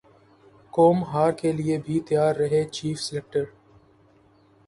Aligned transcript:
قوم 0.73 0.97
ہار 1.09 1.31
کیلئے 1.39 1.77
بھی 1.85 1.99
تیار 2.07 2.33
رہے 2.35 2.63
چیف 2.75 2.97
سلیکٹر 3.01 3.43